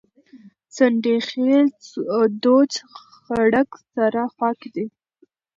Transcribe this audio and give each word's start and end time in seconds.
ځنډيخيل 0.75 1.65
دوچ 2.43 2.71
غړک 3.27 3.69
سره 3.93 4.21
خواکی 4.33 4.69
دي 4.75 4.85